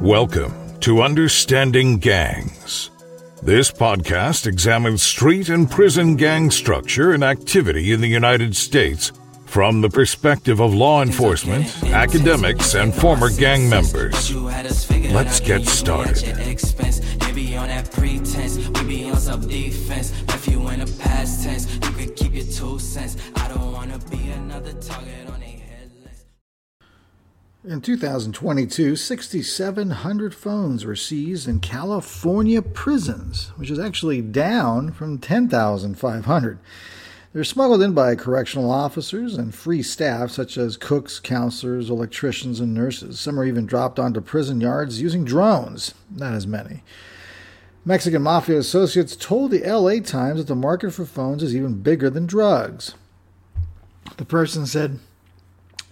Welcome 0.00 0.78
to 0.78 1.02
Understanding 1.02 1.98
Gangs. 1.98 2.92
This 3.42 3.72
podcast 3.72 4.46
examines 4.46 5.02
street 5.02 5.48
and 5.48 5.68
prison 5.68 6.14
gang 6.14 6.52
structure 6.52 7.14
and 7.14 7.24
activity 7.24 7.92
in 7.92 8.00
the 8.00 8.06
United 8.06 8.54
States 8.54 9.10
from 9.46 9.80
the 9.80 9.90
perspective 9.90 10.60
of 10.60 10.72
law 10.72 11.02
enforcement, 11.02 11.82
academics, 11.86 12.76
and 12.76 12.94
former 12.94 13.28
gang 13.28 13.68
members. 13.68 14.32
Let's 14.32 15.40
get 15.40 15.66
started. 15.66 16.22
In 27.68 27.82
2022, 27.82 28.96
6,700 28.96 30.34
phones 30.34 30.86
were 30.86 30.96
seized 30.96 31.46
in 31.46 31.60
California 31.60 32.62
prisons, 32.62 33.52
which 33.56 33.70
is 33.70 33.78
actually 33.78 34.22
down 34.22 34.90
from 34.90 35.18
10,500. 35.18 36.58
They're 37.34 37.44
smuggled 37.44 37.82
in 37.82 37.92
by 37.92 38.14
correctional 38.14 38.70
officers 38.70 39.36
and 39.36 39.54
free 39.54 39.82
staff, 39.82 40.30
such 40.30 40.56
as 40.56 40.78
cooks, 40.78 41.20
counselors, 41.20 41.90
electricians, 41.90 42.58
and 42.58 42.72
nurses. 42.72 43.20
Some 43.20 43.38
are 43.38 43.44
even 43.44 43.66
dropped 43.66 43.98
onto 43.98 44.22
prison 44.22 44.62
yards 44.62 45.02
using 45.02 45.26
drones, 45.26 45.92
not 46.10 46.32
as 46.32 46.46
many. 46.46 46.82
Mexican 47.84 48.22
mafia 48.22 48.56
associates 48.56 49.14
told 49.14 49.50
the 49.50 49.60
LA 49.60 50.00
Times 50.00 50.38
that 50.38 50.46
the 50.46 50.54
market 50.54 50.92
for 50.92 51.04
phones 51.04 51.42
is 51.42 51.54
even 51.54 51.82
bigger 51.82 52.08
than 52.08 52.24
drugs. 52.24 52.94
The 54.16 54.24
person 54.24 54.64
said, 54.64 55.00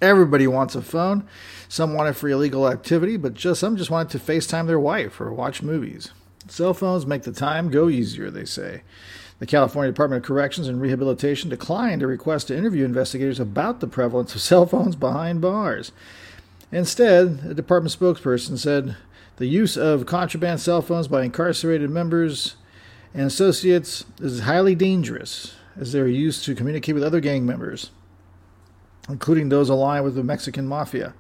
Everybody 0.03 0.47
wants 0.47 0.75
a 0.75 0.83
phone. 0.83 1.27
Some 1.69 1.95
want 1.95 2.11
it 2.11 2.13
for 2.13 2.29
illegal 2.29 2.69
activity, 2.69 3.17
but 3.17 3.35
just 3.35 3.61
some 3.61 3.77
just 3.77 3.91
want 3.91 4.15
it 4.15 4.19
to 4.19 4.25
FaceTime 4.25 4.67
their 4.67 4.79
wife 4.79 5.21
or 5.21 5.33
watch 5.33 5.63
movies. 5.63 6.13
Cell 6.49 6.75
phones 6.75 7.07
make 7.07 7.23
the 7.23 7.33
time 7.33 7.71
go 7.71 7.89
easier, 7.89 8.31
they 8.31 8.45
say. 8.45 8.83
The 9.39 9.47
California 9.47 9.93
Department 9.93 10.23
of 10.23 10.27
Corrections 10.27 10.69
and 10.69 10.81
Rehabilitation 10.81 11.51
declined 11.51 12.03
a 12.03 12.07
request 12.07 12.49
to 12.49 12.57
interview 12.57 12.85
investigators 12.85 13.41
about 13.41 13.81
the 13.81 13.87
prevalence 13.87 14.35
of 14.35 14.41
cell 14.43 14.67
phones 14.67 14.97
behind 14.97 15.41
bars. 15.41 15.93
Instead, 16.71 17.41
a 17.49 17.55
department 17.55 17.97
spokesperson 17.99 18.59
said 18.59 18.97
the 19.37 19.47
use 19.47 19.77
of 19.77 20.07
contraband 20.07 20.61
cell 20.61 20.83
phones 20.83 21.09
by 21.09 21.25
incarcerated 21.25 21.91
members 21.91 22.57
and 23.15 23.27
associates 23.27 24.05
is 24.21 24.41
highly 24.41 24.75
dangerous 24.75 25.55
as 25.79 25.93
they 25.93 26.01
are 26.01 26.07
used 26.07 26.45
to 26.45 26.55
communicate 26.55 26.95
with 26.95 27.05
other 27.05 27.21
gang 27.21 27.47
members 27.47 27.91
including 29.09 29.49
those 29.49 29.69
aligned 29.69 30.05
with 30.05 30.15
the 30.15 30.25
Mexican 30.25 30.67
mafia. 30.67 31.15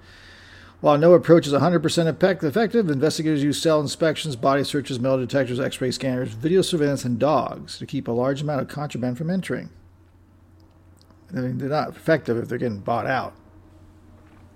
While 0.81 0.99
no 0.99 1.15
approach 1.15 1.47
is 1.47 1.53
100% 1.53 2.07
effective, 2.07 2.91
investigators 2.91 3.43
use 3.43 3.61
cell 3.61 3.81
inspections, 3.81 4.37
body 4.37 4.63
searches, 4.63 5.01
metal 5.01 5.19
detectors, 5.19 5.59
x 5.59 5.81
ray 5.81 5.91
scanners, 5.91 6.29
video 6.31 6.61
surveillance, 6.63 7.05
and 7.05 7.19
dogs 7.19 7.79
to 7.79 7.87
keep 7.87 8.09
a 8.09 8.13
large 8.13 8.43
amount 8.43 8.61
of 8.61 8.69
contraband 8.69 9.17
from 9.17 9.31
entering. 9.31 9.71
I 11.35 11.41
mean, 11.41 11.59
they're 11.59 11.69
not 11.69 11.89
effective 11.89 12.37
if 12.37 12.49
they're 12.49 12.59
getting 12.59 12.79
bought 12.79 13.07
out. 13.07 13.35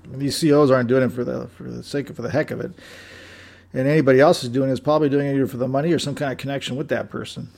I 0.04 0.08
mean, 0.08 0.18
these 0.18 0.38
COs 0.38 0.70
aren't 0.70 0.88
doing 0.88 1.02
it 1.04 1.12
for 1.12 1.24
the 1.24 1.48
for 1.48 1.64
the 1.64 1.82
sake 1.82 2.10
of 2.10 2.16
for 2.16 2.22
the 2.22 2.30
heck 2.30 2.50
of 2.50 2.60
it, 2.60 2.72
and 3.72 3.88
anybody 3.88 4.20
else 4.20 4.44
is 4.44 4.50
doing 4.50 4.68
it 4.68 4.74
is 4.74 4.80
probably 4.80 5.08
doing 5.08 5.26
it 5.26 5.34
either 5.34 5.46
for 5.46 5.56
the 5.56 5.68
money 5.68 5.92
or 5.92 5.98
some 5.98 6.14
kind 6.14 6.32
of 6.32 6.38
connection 6.38 6.76
with 6.76 6.88
that 6.88 7.10
person. 7.10 7.50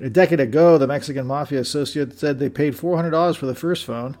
A 0.00 0.08
decade 0.08 0.40
ago, 0.40 0.78
the 0.78 0.86
Mexican 0.86 1.26
mafia 1.26 1.60
associate 1.60 2.18
said 2.18 2.38
they 2.38 2.48
paid 2.48 2.74
$400 2.74 3.36
for 3.36 3.44
the 3.44 3.54
first 3.54 3.84
phone 3.84 4.16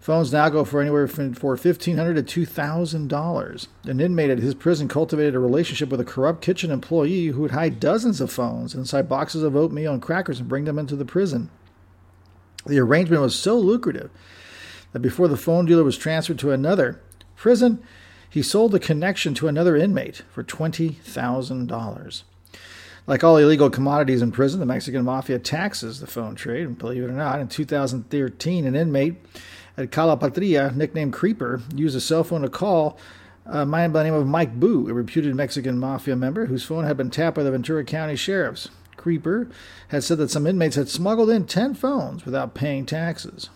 Phones 0.00 0.32
now 0.32 0.48
go 0.48 0.64
for 0.64 0.80
anywhere 0.80 1.08
from 1.08 1.34
for 1.34 1.56
1,500 1.56 2.26
to 2.26 2.46
$2,000. 2.46 3.66
An 3.84 4.00
inmate 4.00 4.30
at 4.30 4.38
his 4.38 4.54
prison 4.54 4.88
cultivated 4.88 5.34
a 5.34 5.38
relationship 5.38 5.88
with 5.88 6.00
a 6.00 6.04
corrupt 6.04 6.42
kitchen 6.42 6.70
employee 6.70 7.26
who 7.26 7.40
would 7.40 7.50
hide 7.50 7.80
dozens 7.80 8.20
of 8.20 8.30
phones 8.30 8.74
inside 8.74 9.08
boxes 9.08 9.42
of 9.42 9.56
oatmeal 9.56 9.92
and 9.92 10.02
crackers 10.02 10.38
and 10.38 10.48
bring 10.48 10.64
them 10.64 10.78
into 10.78 10.96
the 10.96 11.04
prison. 11.04 11.50
The 12.66 12.78
arrangement 12.78 13.22
was 13.22 13.36
so 13.36 13.56
lucrative 13.58 14.10
that 14.92 15.00
before 15.00 15.28
the 15.28 15.36
phone 15.36 15.66
dealer 15.66 15.84
was 15.84 15.98
transferred 15.98 16.38
to 16.40 16.52
another 16.52 17.00
prison, 17.36 17.82
he 18.28 18.42
sold 18.42 18.72
the 18.72 18.80
connection 18.80 19.34
to 19.34 19.48
another 19.48 19.76
inmate 19.76 20.22
for 20.30 20.44
$20,000. 20.44 22.22
Like 23.06 23.22
all 23.22 23.36
illegal 23.36 23.70
commodities 23.70 24.20
in 24.20 24.32
prison, 24.32 24.58
the 24.58 24.66
Mexican 24.66 25.04
mafia 25.04 25.38
taxes 25.38 26.00
the 26.00 26.08
phone 26.08 26.34
trade. 26.34 26.66
And 26.66 26.76
believe 26.76 27.04
it 27.04 27.06
or 27.06 27.12
not, 27.12 27.38
in 27.38 27.48
2013, 27.48 28.66
an 28.66 28.74
inmate 28.74 29.14
at 29.76 29.90
Calipatria, 29.90 30.74
nicknamed 30.74 31.12
Creeper, 31.12 31.62
used 31.74 31.96
a 31.96 32.00
cell 32.00 32.24
phone 32.24 32.42
to 32.42 32.48
call 32.48 32.98
uh, 33.46 33.58
a 33.58 33.66
man 33.66 33.92
by 33.92 34.00
the 34.00 34.10
name 34.10 34.18
of 34.18 34.26
Mike 34.26 34.58
Boo, 34.58 34.88
a 34.88 34.94
reputed 34.94 35.34
Mexican 35.34 35.78
mafia 35.78 36.16
member 36.16 36.46
whose 36.46 36.64
phone 36.64 36.84
had 36.84 36.96
been 36.96 37.10
tapped 37.10 37.36
by 37.36 37.42
the 37.42 37.50
Ventura 37.50 37.84
County 37.84 38.16
sheriffs. 38.16 38.68
Creeper 38.96 39.48
had 39.88 40.02
said 40.02 40.18
that 40.18 40.30
some 40.30 40.46
inmates 40.46 40.76
had 40.76 40.88
smuggled 40.88 41.30
in 41.30 41.46
10 41.46 41.74
phones 41.74 42.24
without 42.24 42.54
paying 42.54 42.86
taxes. 42.86 43.50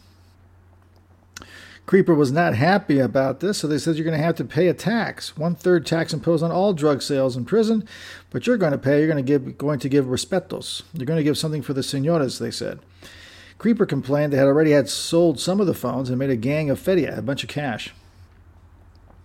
Creeper 1.87 2.15
was 2.15 2.31
not 2.31 2.55
happy 2.55 3.01
about 3.01 3.41
this, 3.41 3.59
so 3.59 3.67
they 3.67 3.79
said 3.79 3.97
you're 3.97 4.05
going 4.05 4.17
to 4.17 4.25
have 4.25 4.37
to 4.37 4.45
pay 4.45 4.69
a 4.69 4.75
tax, 4.75 5.37
one 5.37 5.57
third 5.57 5.85
tax 5.85 6.13
imposed 6.13 6.45
on 6.45 6.53
all 6.53 6.73
drug 6.73 7.03
sales 7.03 7.37
in 7.37 7.45
prison, 7.45 7.85
but 8.31 8.47
you're 8.47 8.57
going 8.57 8.71
to 8.71 8.79
pay. 8.79 8.99
You're 8.99 9.09
going 9.09 9.17
to 9.17 9.25
give 9.25 9.59
going 9.59 9.81
to 9.81 9.89
give 9.89 10.05
respetos. 10.05 10.83
You're 10.95 11.07
going 11.07 11.17
to 11.17 11.25
give 11.25 11.37
something 11.37 11.63
for 11.63 11.73
the 11.73 11.81
senoras, 11.81 12.39
they 12.39 12.53
said. 12.53 12.79
Creeper 13.61 13.85
complained 13.85 14.33
they 14.33 14.39
had 14.39 14.47
already 14.47 14.71
had 14.71 14.89
sold 14.89 15.39
some 15.39 15.61
of 15.61 15.67
the 15.67 15.75
phones 15.75 16.09
and 16.09 16.19
made 16.19 16.31
a 16.31 16.35
gang 16.35 16.71
of 16.71 16.79
feria, 16.79 17.19
a 17.19 17.21
bunch 17.21 17.43
of 17.43 17.51
cash. 17.51 17.93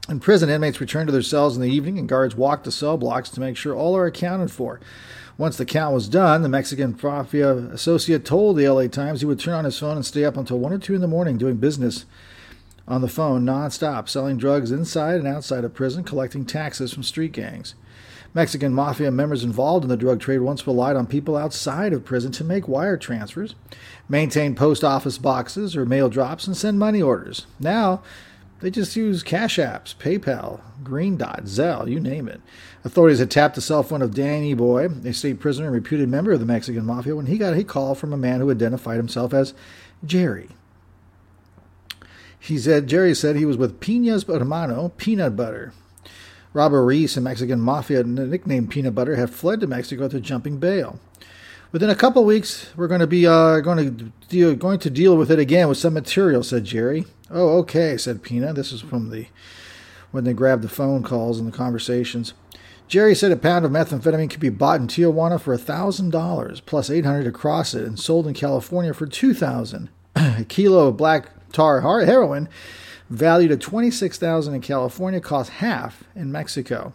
In 0.09 0.19
prison, 0.19 0.49
inmates 0.49 0.81
returned 0.81 1.07
to 1.07 1.13
their 1.13 1.21
cells 1.21 1.55
in 1.55 1.61
the 1.61 1.71
evening 1.71 1.97
and 1.97 2.09
guards 2.09 2.35
walked 2.35 2.65
the 2.65 2.71
cell 2.73 2.97
blocks 2.97 3.29
to 3.29 3.39
make 3.39 3.55
sure 3.55 3.73
all 3.73 3.95
are 3.95 4.07
accounted 4.07 4.51
for. 4.51 4.81
Once 5.37 5.55
the 5.55 5.63
count 5.63 5.93
was 5.93 6.09
done, 6.09 6.41
the 6.41 6.49
Mexican 6.49 6.99
mafia 7.01 7.53
associate 7.53 8.25
told 8.25 8.57
the 8.57 8.67
LA 8.67 8.87
Times 8.87 9.21
he 9.21 9.25
would 9.25 9.39
turn 9.39 9.53
on 9.53 9.63
his 9.63 9.79
phone 9.79 9.95
and 9.95 10.05
stay 10.05 10.25
up 10.25 10.35
until 10.35 10.59
1 10.59 10.73
or 10.73 10.79
2 10.79 10.95
in 10.95 10.99
the 10.99 11.07
morning 11.07 11.37
doing 11.37 11.55
business 11.55 12.03
on 12.89 12.99
the 12.99 13.07
phone 13.07 13.45
nonstop, 13.45 14.09
selling 14.09 14.35
drugs 14.35 14.69
inside 14.69 15.15
and 15.15 15.29
outside 15.29 15.63
of 15.63 15.73
prison, 15.73 16.03
collecting 16.03 16.43
taxes 16.43 16.93
from 16.93 17.03
street 17.03 17.31
gangs. 17.31 17.73
Mexican 18.35 18.73
mafia 18.73 19.09
members 19.11 19.45
involved 19.45 19.85
in 19.85 19.89
the 19.89 19.95
drug 19.95 20.19
trade 20.19 20.39
once 20.39 20.67
relied 20.67 20.97
on 20.97 21.07
people 21.07 21.37
outside 21.37 21.93
of 21.93 22.03
prison 22.03 22.33
to 22.33 22.43
make 22.43 22.67
wire 22.67 22.97
transfers, 22.97 23.55
maintain 24.09 24.53
post 24.53 24.83
office 24.83 25.17
boxes 25.17 25.73
or 25.73 25.85
mail 25.85 26.09
drops, 26.09 26.45
and 26.45 26.57
send 26.57 26.77
money 26.77 27.01
orders. 27.01 27.47
Now, 27.61 28.03
they 28.59 28.69
just 28.69 28.97
use 28.97 29.23
Cash 29.23 29.57
Apps, 29.57 29.95
PayPal, 29.95 30.59
Green 30.83 31.15
Dot, 31.15 31.45
Zelle, 31.45 31.89
you 31.89 32.01
name 32.01 32.27
it. 32.27 32.41
Authorities 32.83 33.19
had 33.19 33.31
tapped 33.31 33.55
the 33.55 33.61
cell 33.61 33.83
phone 33.83 34.01
of 34.01 34.13
Danny 34.13 34.53
Boy, 34.53 34.87
a 34.87 35.13
state 35.13 35.39
prisoner 35.39 35.67
and 35.67 35.75
reputed 35.75 36.09
member 36.09 36.33
of 36.33 36.41
the 36.41 36.45
Mexican 36.45 36.85
mafia, 36.85 37.15
when 37.15 37.27
he 37.27 37.37
got 37.37 37.57
a 37.57 37.63
call 37.63 37.95
from 37.95 38.11
a 38.11 38.17
man 38.17 38.41
who 38.41 38.51
identified 38.51 38.97
himself 38.97 39.33
as 39.33 39.53
Jerry. 40.03 40.49
He 42.37 42.57
said 42.57 42.87
Jerry 42.87 43.15
said 43.15 43.37
he 43.37 43.45
was 43.45 43.57
with 43.57 43.79
Pina's 43.79 44.23
hermano, 44.23 44.89
Peanut 44.97 45.37
Butter. 45.37 45.71
Robert 46.55 46.85
Reese, 46.85 47.17
a 47.17 47.21
Mexican 47.21 47.59
mafia 47.59 48.01
nicknamed 48.05 48.71
Peanut 48.71 48.95
Butter, 48.95 49.17
have 49.17 49.29
fled 49.29 49.59
to 49.59 49.67
Mexico 49.67 50.07
to 50.07 50.21
jumping 50.21 50.55
bail. 50.57 50.97
Within 51.73 51.89
a 51.89 51.95
couple 51.95 52.23
weeks, 52.23 52.71
we're 52.77 52.87
going 52.87 53.01
to 53.01 53.07
be 53.07 53.27
uh, 53.27 53.59
going 53.59 53.77
to 53.77 54.11
deal 54.29 54.55
going 54.55 54.79
to 54.79 54.89
deal 54.89 55.17
with 55.17 55.29
it 55.29 55.37
again 55.37 55.67
with 55.67 55.77
some 55.77 55.93
material," 55.93 56.43
said 56.43 56.63
Jerry. 56.63 57.05
"Oh, 57.29 57.57
okay," 57.57 57.97
said 57.97 58.23
Peanut. 58.23 58.55
This 58.55 58.71
is 58.71 58.79
from 58.79 59.09
the 59.09 59.27
when 60.11 60.23
they 60.23 60.31
grabbed 60.31 60.61
the 60.61 60.69
phone 60.69 61.03
calls 61.03 61.39
and 61.39 61.47
the 61.51 61.57
conversations. 61.57 62.33
Jerry 62.87 63.15
said 63.15 63.33
a 63.33 63.35
pound 63.35 63.65
of 63.65 63.71
methamphetamine 63.71 64.29
could 64.29 64.39
be 64.39 64.47
bought 64.47 64.79
in 64.79 64.87
Tijuana 64.87 65.41
for 65.41 65.57
thousand 65.57 66.11
dollars 66.11 66.61
plus 66.61 66.89
eight 66.89 67.03
hundred 67.03 67.25
to 67.25 67.33
cross 67.33 67.73
it, 67.73 67.83
and 67.83 67.99
sold 67.99 68.27
in 68.27 68.33
California 68.33 68.93
for 68.93 69.07
two 69.07 69.33
thousand. 69.33 69.89
a 70.15 70.45
kilo 70.47 70.87
of 70.87 70.95
black 70.95 71.51
tar 71.51 71.81
heroin 71.81 72.47
valued 73.09 73.51
at 73.51 73.61
26000 73.61 74.53
in 74.53 74.61
California, 74.61 75.19
cost 75.19 75.51
half 75.51 76.03
in 76.15 76.31
Mexico. 76.31 76.93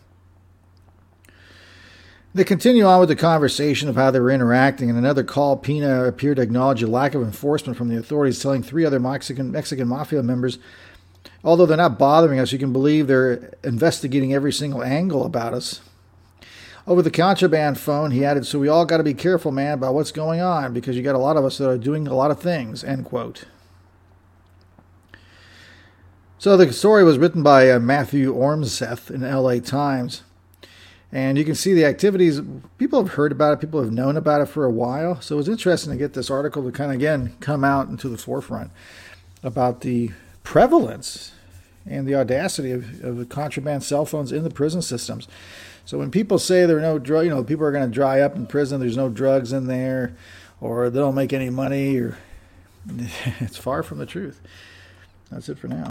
They 2.33 2.45
continue 2.45 2.85
on 2.85 3.01
with 3.01 3.09
the 3.09 3.17
conversation 3.17 3.89
of 3.89 3.97
how 3.97 4.13
they 4.13 4.21
were 4.21 4.31
interacting. 4.31 4.89
In 4.89 4.97
another 4.97 5.25
call, 5.25 5.57
Pina 5.57 6.05
appeared 6.05 6.37
to 6.37 6.43
acknowledge 6.43 6.83
a 6.83 6.87
lack 6.87 7.15
of 7.15 7.23
enforcement 7.23 7.77
from 7.77 7.89
the 7.89 7.99
authorities, 7.99 8.41
telling 8.41 8.63
three 8.63 8.85
other 8.85 9.01
Mexican, 9.01 9.51
Mexican 9.51 9.89
mafia 9.89 10.23
members 10.23 10.59
Although 11.43 11.67
they're 11.67 11.77
not 11.77 11.99
bothering 11.99 12.39
us, 12.39 12.53
you 12.53 12.59
can 12.59 12.73
believe 12.73 13.07
they're 13.07 13.55
investigating 13.65 14.35
every 14.35 14.53
single 14.53 14.83
angle 14.83 15.25
about 15.25 15.55
us. 15.55 15.81
Over 16.87 17.03
the 17.03 17.11
contraband 17.11 17.79
phone, 17.79 18.11
he 18.11 18.25
added, 18.25 18.47
So 18.47 18.59
we 18.59 18.69
all 18.69 18.85
got 18.85 18.99
to 18.99 19.03
be 19.03 19.15
careful, 19.15 19.53
man, 19.53 19.75
about 19.75 19.95
what's 19.95 20.13
going 20.13 20.41
on 20.41 20.75
because 20.75 20.97
you 20.97 21.03
got 21.03 21.15
a 21.15 21.19
lot 21.19 21.37
of 21.37 21.45
us 21.45 21.59
that 21.59 21.69
are 21.69 21.79
doing 21.79 22.07
a 22.07 22.15
lot 22.15 22.31
of 22.31 22.41
things. 22.41 22.85
End 22.85 23.05
quote. 23.05 23.45
So 26.41 26.57
the 26.57 26.73
story 26.73 27.05
was 27.05 27.19
written 27.19 27.43
by 27.43 27.71
uh, 27.71 27.79
Matthew 27.79 28.35
Ormseth 28.35 29.11
in 29.11 29.21
LA 29.21 29.59
Times. 29.59 30.23
And 31.13 31.37
you 31.37 31.45
can 31.45 31.55
see 31.55 31.75
the 31.75 31.85
activities. 31.85 32.41
People 32.79 33.05
have 33.05 33.13
heard 33.13 33.31
about 33.31 33.53
it, 33.53 33.61
people 33.61 33.83
have 33.83 33.93
known 33.93 34.17
about 34.17 34.41
it 34.41 34.47
for 34.47 34.65
a 34.65 34.71
while. 34.71 35.21
So 35.21 35.35
it 35.35 35.37
was 35.37 35.51
interesting 35.51 35.93
to 35.93 35.99
get 35.99 36.15
this 36.15 36.31
article 36.31 36.63
to 36.63 36.73
kind 36.73 36.93
of, 36.93 36.95
again, 36.95 37.37
come 37.41 37.63
out 37.63 37.89
into 37.89 38.09
the 38.09 38.17
forefront 38.17 38.71
about 39.43 39.83
the 39.83 40.13
prevalence 40.43 41.33
and 41.85 42.09
the 42.09 42.15
audacity 42.15 42.71
of, 42.71 43.05
of 43.05 43.19
the 43.19 43.27
contraband 43.27 43.83
cell 43.83 44.07
phones 44.07 44.33
in 44.33 44.43
the 44.43 44.49
prison 44.49 44.81
systems. 44.81 45.29
So 45.85 45.99
when 45.99 46.11
people 46.11 46.39
say 46.39 46.65
there 46.65 46.79
are 46.79 46.81
no 46.81 46.99
drug, 46.99 47.25
you 47.27 47.31
know, 47.31 47.45
people 47.45 47.67
are 47.67 47.73
going 47.73 47.87
to 47.87 47.95
dry 47.95 48.23
up 48.23 48.35
in 48.35 48.47
prison, 48.47 48.81
there's 48.81 48.97
no 48.97 49.11
drugs 49.11 49.53
in 49.53 49.67
there, 49.67 50.17
or 50.59 50.89
they 50.89 51.01
don't 51.01 51.15
make 51.15 51.35
any 51.35 51.51
money, 51.51 51.99
or 51.99 52.17
it's 53.41 53.59
far 53.59 53.83
from 53.83 53.99
the 53.99 54.07
truth. 54.07 54.41
That's 55.31 55.51
it 55.51 55.59
for 55.59 55.69
now. 55.69 55.91